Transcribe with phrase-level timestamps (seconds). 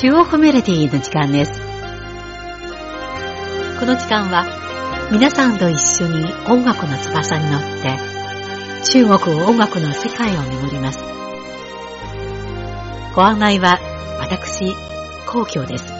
[0.00, 1.50] 中国メロディーの時間です。
[3.80, 4.46] この時間は
[5.10, 7.98] 皆さんと一緒に音楽の翼に乗って
[8.92, 11.00] 中国音楽の世界を巡ります。
[13.16, 13.80] ご案内は
[14.20, 14.72] 私、
[15.26, 15.92] 皇居です。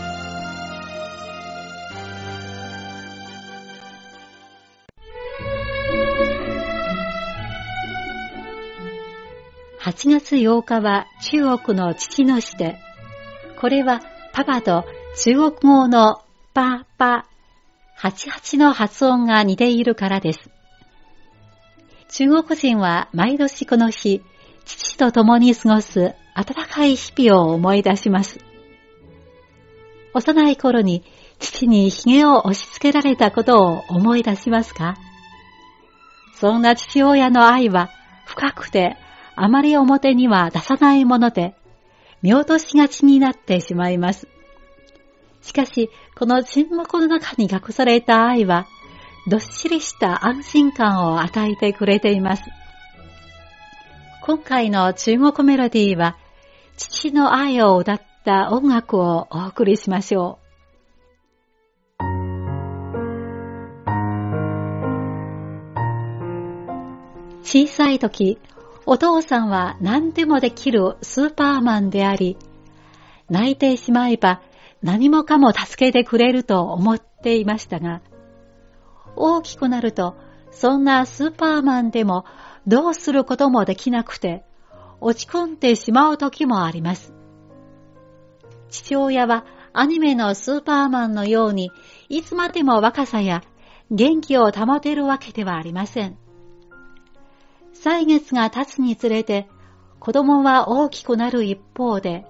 [9.81, 12.79] 8月8日は中国の父の日で、
[13.61, 14.01] これは
[14.33, 14.85] パパと
[15.17, 16.23] 中国語の
[16.55, 17.27] パパ、
[18.01, 20.49] 88の発音が似ているからです。
[22.09, 24.23] 中国人は毎年この日、
[24.65, 28.39] 父と共に過ごす暖かい日々を思い出します。
[30.15, 31.03] 幼い頃に
[31.41, 34.97] 父に髭を押し付けられたことを思い出しますか？
[36.35, 37.91] そんな父親の愛は
[38.25, 38.97] 深くて
[39.35, 41.57] あまり表には出さないもので、
[42.23, 44.29] 見落としがちになってしまいます。
[45.43, 48.67] しかし、この沈黙の中に隠された愛は、
[49.29, 52.43] どっしりした安心感を与えてくれています。
[54.23, 56.17] 今回の中国メロディーは、
[56.77, 60.49] 父の愛を歌った音楽をお送りしましょう。
[67.43, 68.39] 小さい時、
[68.91, 72.39] お父さんは何でもできるスーパーマンであり、
[73.29, 74.41] 泣いてしまえば
[74.83, 78.01] 何もかも助けてくれると思っていましたが、
[79.15, 80.17] 大きくなると、
[80.53, 82.25] そんなスーパーマンでも
[82.67, 84.43] どうすることもできなくて、
[85.03, 87.13] 落ち込んでしまう時もあります。
[88.71, 89.45] 父親は
[89.75, 91.71] アニメのスーパーマンのように、
[92.09, 93.43] いつまでも若さや
[93.91, 96.17] 元気を保てるわけではありません。
[97.83, 99.49] 歳月が経つにつれて、
[100.01, 102.27] 子供は大きくなる一方で、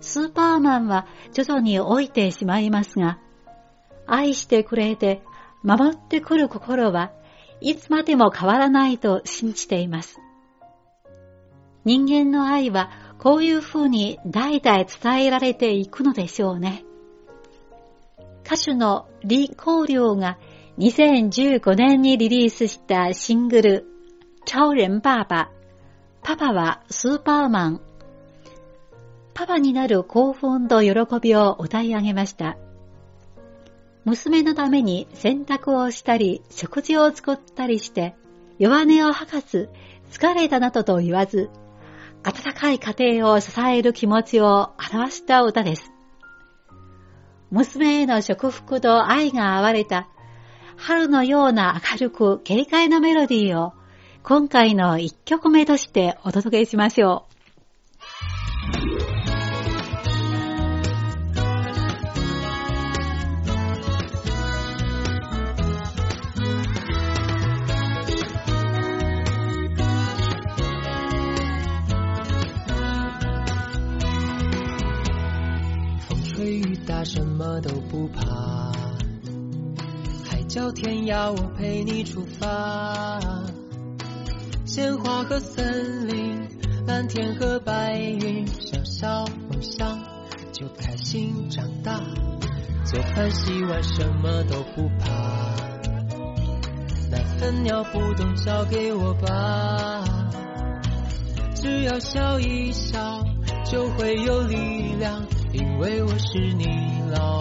[0.00, 3.18] スーパーマンは徐々に老いてしまいますが、
[4.06, 5.22] 愛してくれて
[5.62, 7.12] 守ってくる心は
[7.60, 10.20] いつまでも変わらないと信じています。
[11.84, 16.84] 人間の愛はこういう風に代々伝えられていくのでしょうね。
[18.44, 20.38] 歌手の李光亮が
[20.78, 23.89] 2015年にリリースしたシングル
[24.46, 25.50] 超人爸爸。
[26.22, 27.80] パパはスーパーマン。
[29.34, 32.56] パパになる興奮と喜びを歌い上げました。
[34.04, 38.16] 娘のために洗濯をしたり、食事を作ったりして、
[38.58, 39.68] 弱音を吐かず、
[40.10, 41.50] 疲れたなどと言わず、
[42.22, 45.92] 温かい家庭を支える気持ちを表した歌です。
[47.50, 50.08] 娘への祝福と愛が合われた、
[50.76, 53.74] 春のような明るく軽快なメロディーを
[54.22, 57.30] 今回の1曲目としてお届けしましょう。
[77.02, 78.70] 什么都不怕，
[80.22, 83.18] 海角天涯我陪你出发。
[84.80, 86.40] 鲜花和森林，
[86.86, 90.00] 蓝天和白云，小小梦想
[90.52, 92.00] 就开心长大。
[92.86, 95.54] 做饭洗碗什么都不怕，
[97.10, 100.02] 奶粉尿布都交给我吧。
[101.54, 103.22] 只要笑一笑，
[103.66, 106.66] 就会有力量，因为我是你
[107.12, 107.39] 老。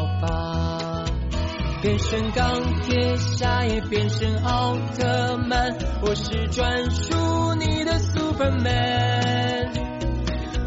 [1.81, 9.69] 变身钢铁侠，也变身奥特曼，我是专属你的 Superman。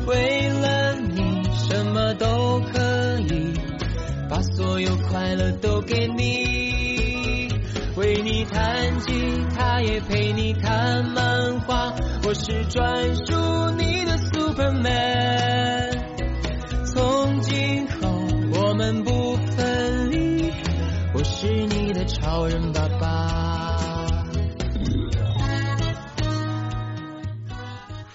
[0.07, 3.53] 为了你，什么都可以，
[4.31, 7.51] 把所有快乐都给你。
[7.95, 9.13] 为你弹吉
[9.55, 11.93] 他，也陪你看漫画，
[12.27, 15.92] 我是专属你的 Superman。
[21.43, 24.25] 是你的超人爸爸。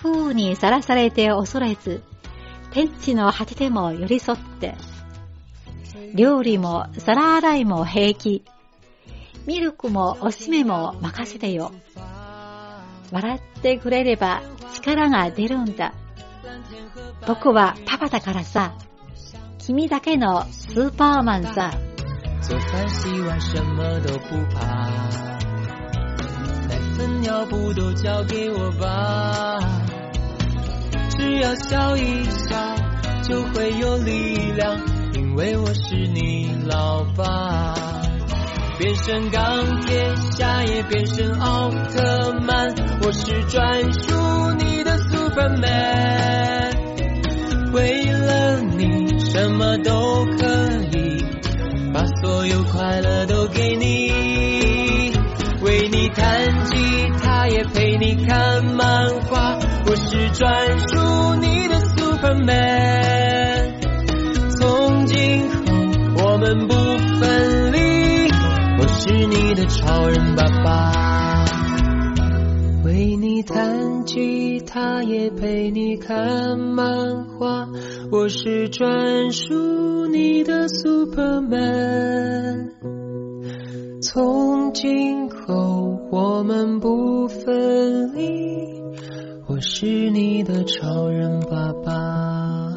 [0.02, 2.04] 風にさらされて恐れず、
[2.72, 4.76] 天地の果てでも寄り添って、
[6.16, 8.46] 料理も皿洗いも平気、
[9.46, 11.74] ミルクもおしめも任せてよ。
[13.12, 14.42] 笑ってくれれば
[14.74, 15.94] 力が出るんだ。
[17.28, 18.74] 僕はパパだからさ、
[19.58, 21.87] 君だけのスーパーマンさ。
[22.42, 24.66] 做饭洗碗什么都不怕，
[26.68, 29.60] 奶粉尿布都交给我吧，
[31.18, 32.76] 只要笑一笑，
[33.24, 34.80] 就会有力量，
[35.14, 37.74] 因为我是你老爸。
[38.80, 46.78] 变身钢铁侠也变身奥特曼，我是专属你的 Superman。
[47.74, 50.46] 为了你什么都可
[50.96, 51.07] 以，
[51.98, 54.12] 把所有快乐都给你。
[55.64, 56.76] 为你弹吉
[57.24, 59.58] 他也陪你看漫画，
[59.88, 63.74] 我是专属你的 Superman。
[64.60, 65.58] 从今后
[66.24, 66.76] 我们不
[67.20, 68.30] 分离，
[68.80, 71.17] 我是你的超人爸爸。
[72.98, 77.70] 陪你弹吉他也陪你看漫画，
[78.12, 81.12] 我是专属你的 Superman。
[84.02, 88.82] 从今后我们不分离，
[89.46, 92.74] 我是你的超人爸爸，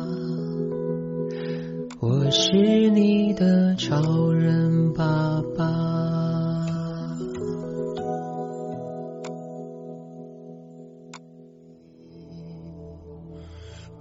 [1.98, 5.89] 我是你的超人爸爸。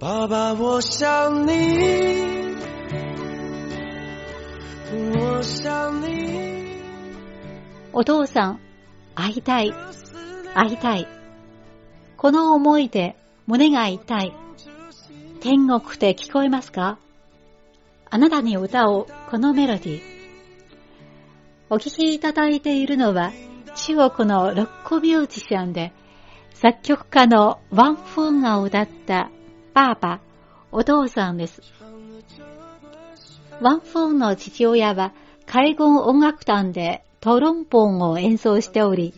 [0.00, 2.56] 爸爸，我想你，
[5.12, 6.80] 我想你。
[7.92, 8.60] お父さん、
[9.14, 9.74] 会いたい、
[10.54, 11.06] 会いたい。
[12.16, 13.14] この思いで
[13.46, 14.32] 胸が痛い。
[15.42, 16.96] 天国で聞こえますか？
[18.08, 20.02] あなたに歌うこのメロディー。
[21.68, 23.32] お聴きいただいているのは
[23.76, 25.92] 中国のロックミュージシャンで
[26.54, 29.30] 作曲家のワン・フンが歌った
[29.72, 30.20] 爸爸、
[30.72, 31.62] お父さんです。
[33.60, 35.12] ワン・フォンの父親は
[35.46, 39.14] 海軍音楽団でトロンポンを演奏しており、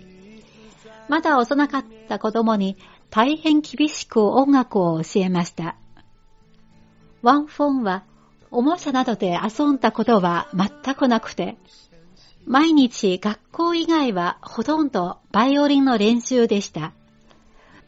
[1.09, 2.77] まだ幼かった子供に
[3.11, 5.77] 大変厳しく音楽を教えました。
[7.23, 8.05] ワンフォンは
[8.51, 11.57] おもちゃなどで遊んだことは全くなくて、
[12.45, 16.93] 毎日学校以外はほとんどバイオリンの練習でした。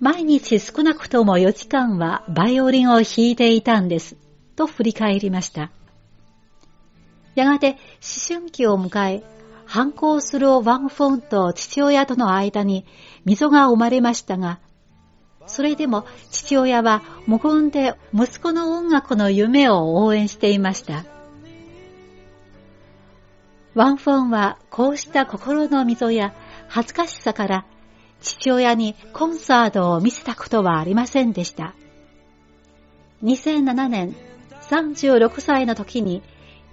[0.00, 4.17] 毎日少なくとも4時間はバイオリンを弾いていたんです。
[4.56, 5.70] と振り返りました。
[7.35, 7.79] やがて思
[8.41, 9.23] 春期を迎え、
[9.67, 12.85] 反抗するワンフォンと父親との間に
[13.25, 14.61] 溝が生まれましたが、
[15.46, 21.05] それでも父親は無言で息子の音楽の夢を応援していました。
[23.75, 26.32] ワンフォンはこうした心の溝や
[26.69, 27.67] 恥ずかしさから
[28.25, 31.75] 父親にコンサートを見せたことはありませんでした。
[33.23, 34.17] 2007年
[34.71, 36.23] 36歳の時に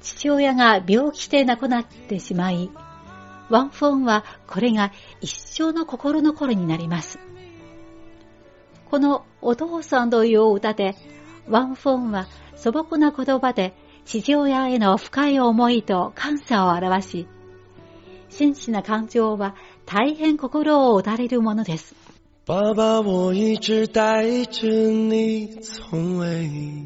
[0.01, 2.71] 父親が病気で亡くなってしまい、
[3.49, 7.19] ワンフォンはこれが一生の心残りになります。
[8.89, 10.95] このお父さんという歌で、
[11.49, 13.73] ワンフォンは素朴な言葉で
[14.05, 17.27] 父親への深い思いと感謝を表し、
[18.29, 21.95] 真摯な感情は大変心を打たれるものです。
[22.45, 26.85] 爸爸，我一直带着你，从未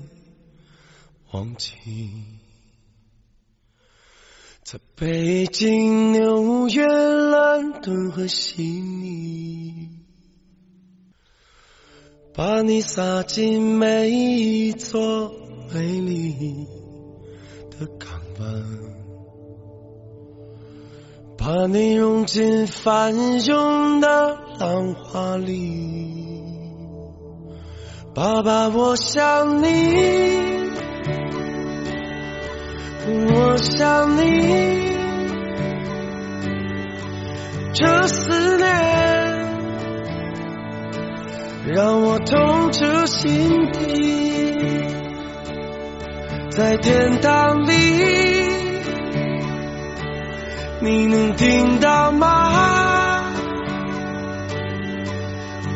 [1.32, 1.72] 忘记。
[4.64, 9.90] 在北京、纽约、伦敦和悉尼，
[12.34, 15.32] 把你撒进每一座
[15.72, 16.68] 美丽
[17.80, 19.05] 的港湾。
[21.46, 26.42] 把你融进翻涌的浪花里，
[28.16, 29.70] 爸爸，我想你，
[33.36, 34.98] 我想你，
[37.76, 38.68] 这思念
[41.68, 44.50] 让我痛彻心底，
[46.50, 48.45] 在天堂里。
[50.86, 53.34] 你能听到吗？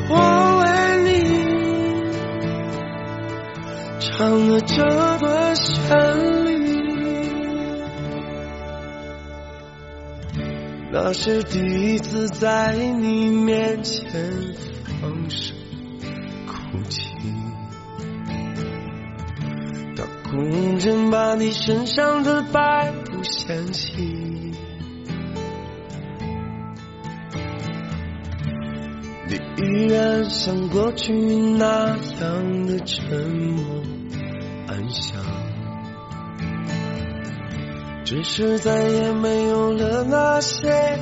[0.07, 0.65] 我为
[1.03, 1.09] 你
[3.99, 6.51] 唱了这段旋律，
[10.91, 14.11] 那是第一次在你面前
[15.01, 15.57] 放声
[16.45, 16.53] 哭
[16.87, 17.09] 泣。
[19.95, 24.28] 当工人把你身上的白布掀起。
[29.29, 33.63] 你依然像过去那样的沉默
[34.67, 35.21] 安详，
[38.03, 40.97] 只是再也没有了那些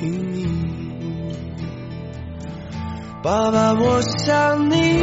[0.00, 0.48] 叮咛。
[3.22, 5.02] 爸爸，我想你，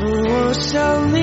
[0.00, 1.20] 我想你，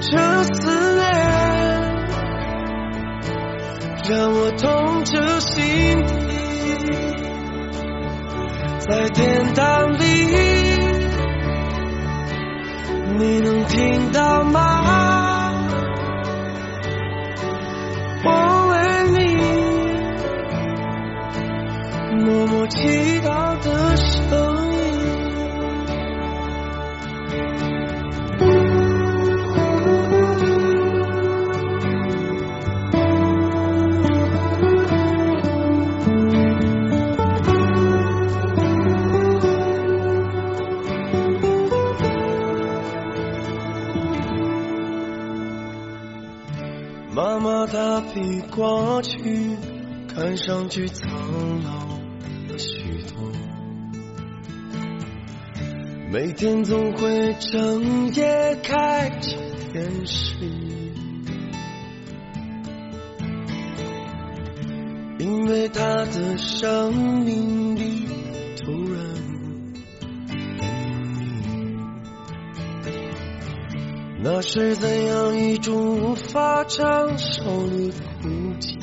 [0.00, 0.99] 这思
[4.10, 6.34] 让我痛彻心底，
[8.80, 10.04] 在天堂里，
[13.18, 15.52] 你能听到吗？
[18.24, 18.74] 我为
[19.12, 19.18] 你
[22.24, 23.79] 默默祈祷的
[47.90, 49.18] 妈她比过去
[50.06, 51.10] 看上去苍
[51.64, 51.72] 老
[52.48, 53.32] 了许多，
[56.12, 59.36] 每天总会整夜开着
[59.72, 60.36] 电视，
[65.18, 66.94] 因为他的生
[67.24, 68.06] 命里
[68.56, 69.09] 突然
[74.22, 77.90] 那是怎样一种无法承受的
[78.22, 78.28] 孤
[78.60, 78.78] 寂？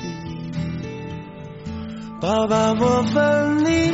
[2.20, 3.92] 爸爸，我分你，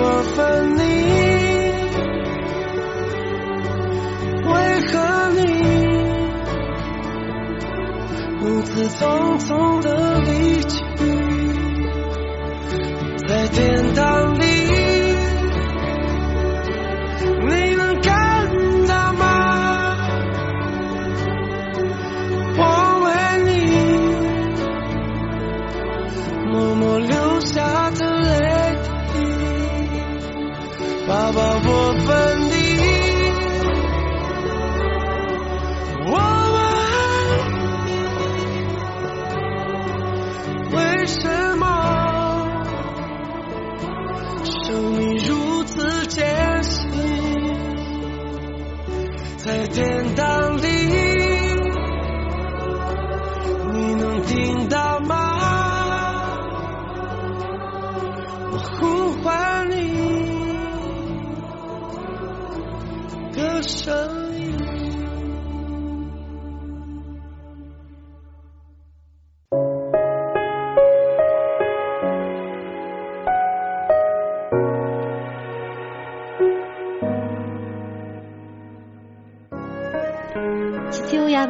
[0.00, 0.80] 我分你，
[4.48, 4.50] 为
[4.86, 4.96] 何
[5.36, 5.40] 你
[8.40, 10.78] 如此匆匆的离去？
[13.28, 14.09] 在天堂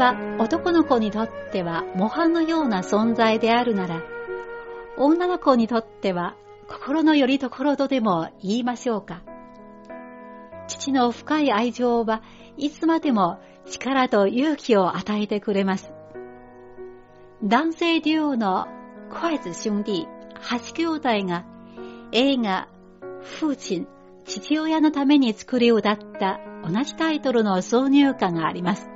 [0.01, 4.03] は男の子にとっては模範のような存在であるなら、
[4.97, 6.37] 女の子にとっては
[6.69, 9.23] 心の拠り所とでも言いましょうか。
[10.69, 12.23] 父の深い愛情は
[12.57, 15.93] いつまでも力と勇気を与えてくれます。
[17.45, 18.69] 男性デュオの
[19.11, 20.09] 筷子兄弟
[20.41, 21.45] 8兄弟が
[22.13, 22.69] 映画
[23.23, 23.87] 父親、
[24.25, 28.89] 父親のために作り歌った同じタイトルの挿入歌があります。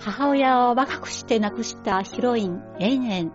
[0.00, 3.32] 母親を若くして亡くしたヒロイン、エンエン。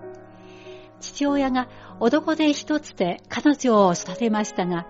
[1.00, 1.68] 父親が
[2.00, 4.88] 男手一つで彼女を育てましたが、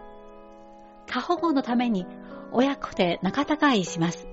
[1.05, 2.07] 過保護のために
[2.53, 4.25] 親子で仲違いします。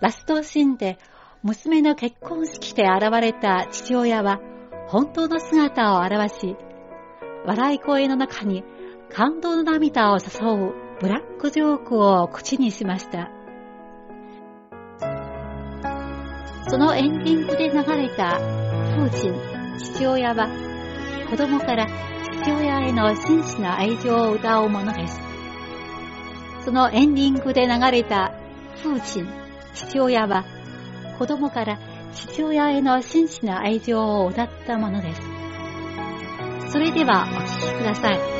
[0.00, 0.96] ラストシーンで
[1.42, 4.40] 娘の結婚式で現れた父親は
[4.86, 6.56] 本当の姿を表し、
[7.44, 8.62] 笑い声の中に
[9.12, 13.39] 感動の涙を誘うブラックジョークを口にしました。
[16.70, 18.38] そのエンディングで流れた
[19.10, 20.48] 父親、父親は
[21.28, 21.88] 子供から
[22.42, 25.20] 父親への真摯な愛情を歌うものです。
[26.64, 28.32] そのエンディングで流れた
[28.76, 29.26] 父親、
[29.74, 30.44] 父親は
[31.18, 31.76] 子供から
[32.14, 35.20] 父親への真摯な愛情を歌ったものです。
[36.70, 38.39] それではお聴きください。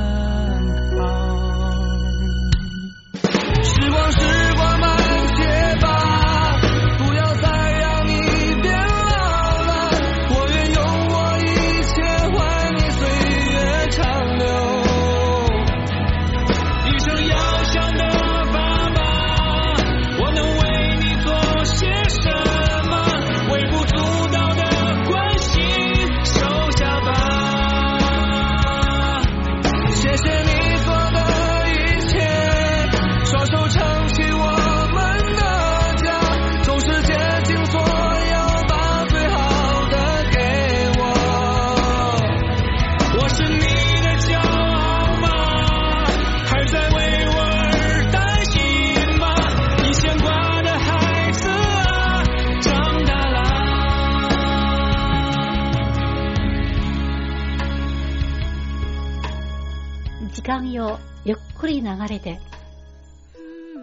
[60.51, 62.41] 間よ、ゆっくり流れて、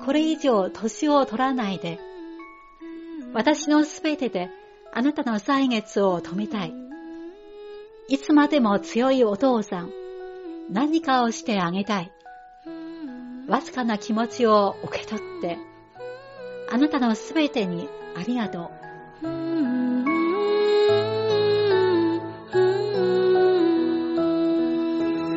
[0.05, 1.99] これ以上年を取らないで、
[3.33, 4.51] 私のすべてで
[4.93, 6.75] あなたの歳月を止めたい。
[8.09, 9.91] いつまでも強いお父さん、
[10.71, 12.13] 何かをしてあげたい。
[13.47, 15.57] わずかな気持ちを受け取って、
[16.71, 18.89] あなたのすべてにありがとう。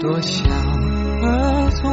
[0.02, 0.71] 多想